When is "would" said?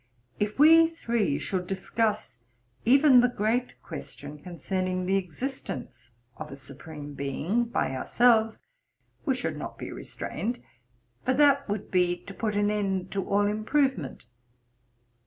11.69-11.91